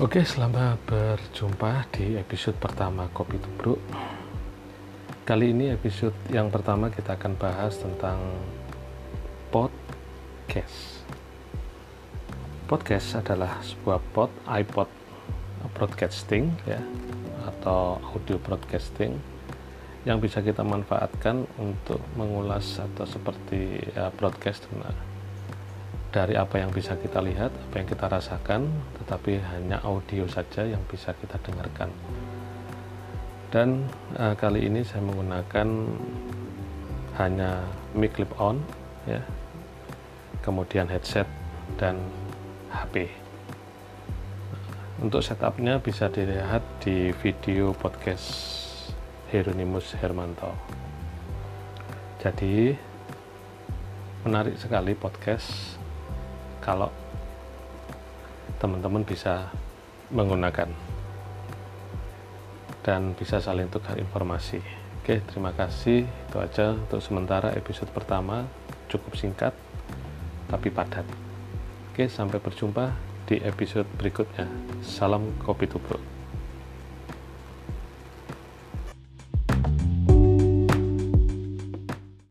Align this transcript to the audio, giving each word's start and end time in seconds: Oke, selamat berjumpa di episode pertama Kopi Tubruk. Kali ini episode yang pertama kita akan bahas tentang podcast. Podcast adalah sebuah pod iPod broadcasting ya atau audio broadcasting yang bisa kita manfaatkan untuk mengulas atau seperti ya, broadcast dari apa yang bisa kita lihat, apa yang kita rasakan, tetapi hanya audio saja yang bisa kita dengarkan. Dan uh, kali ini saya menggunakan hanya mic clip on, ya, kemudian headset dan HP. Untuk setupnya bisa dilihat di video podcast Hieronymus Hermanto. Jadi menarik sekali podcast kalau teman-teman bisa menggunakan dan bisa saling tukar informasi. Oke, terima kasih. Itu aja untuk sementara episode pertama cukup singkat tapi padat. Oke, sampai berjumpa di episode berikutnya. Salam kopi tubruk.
Oke, 0.00 0.24
selamat 0.24 0.80
berjumpa 0.88 1.84
di 1.92 2.16
episode 2.16 2.56
pertama 2.56 3.12
Kopi 3.12 3.36
Tubruk. 3.36 3.76
Kali 5.28 5.52
ini 5.52 5.68
episode 5.76 6.16
yang 6.32 6.48
pertama 6.48 6.88
kita 6.88 7.20
akan 7.20 7.36
bahas 7.36 7.76
tentang 7.76 8.16
podcast. 9.52 11.04
Podcast 12.64 13.20
adalah 13.20 13.60
sebuah 13.60 14.00
pod 14.16 14.32
iPod 14.48 14.88
broadcasting 15.76 16.48
ya 16.64 16.80
atau 17.44 18.00
audio 18.00 18.40
broadcasting 18.40 19.20
yang 20.08 20.16
bisa 20.16 20.40
kita 20.40 20.64
manfaatkan 20.64 21.44
untuk 21.60 22.00
mengulas 22.16 22.80
atau 22.80 23.04
seperti 23.04 23.84
ya, 23.92 24.08
broadcast 24.16 24.64
dari 26.10 26.34
apa 26.34 26.58
yang 26.58 26.74
bisa 26.74 26.98
kita 26.98 27.22
lihat, 27.22 27.54
apa 27.54 27.74
yang 27.78 27.86
kita 27.86 28.06
rasakan, 28.10 28.66
tetapi 28.98 29.38
hanya 29.38 29.78
audio 29.86 30.26
saja 30.26 30.66
yang 30.66 30.82
bisa 30.90 31.14
kita 31.14 31.38
dengarkan. 31.38 31.90
Dan 33.50 33.86
uh, 34.18 34.34
kali 34.34 34.66
ini 34.66 34.82
saya 34.82 35.06
menggunakan 35.06 35.68
hanya 37.18 37.62
mic 37.94 38.18
clip 38.18 38.30
on, 38.42 38.58
ya, 39.06 39.22
kemudian 40.42 40.90
headset 40.90 41.26
dan 41.78 41.98
HP. 42.74 43.06
Untuk 44.98 45.22
setupnya 45.22 45.78
bisa 45.78 46.10
dilihat 46.10 46.60
di 46.82 47.14
video 47.22 47.70
podcast 47.72 48.26
Hieronymus 49.30 49.94
Hermanto. 49.96 50.52
Jadi 52.20 52.74
menarik 54.26 54.60
sekali 54.60 54.92
podcast 54.92 55.80
kalau 56.60 56.92
teman-teman 58.60 59.02
bisa 59.02 59.48
menggunakan 60.12 60.68
dan 62.84 63.12
bisa 63.16 63.40
saling 63.40 63.68
tukar 63.68 63.96
informasi. 63.96 64.60
Oke, 65.00 65.24
terima 65.24 65.52
kasih. 65.56 66.04
Itu 66.04 66.36
aja 66.40 66.76
untuk 66.76 67.00
sementara 67.00 67.56
episode 67.56 67.88
pertama 67.92 68.44
cukup 68.92 69.16
singkat 69.16 69.56
tapi 70.52 70.68
padat. 70.68 71.06
Oke, 71.92 72.10
sampai 72.10 72.36
berjumpa 72.42 72.92
di 73.24 73.40
episode 73.40 73.88
berikutnya. 73.96 74.50
Salam 74.84 75.32
kopi 75.40 75.64
tubruk. 75.70 76.19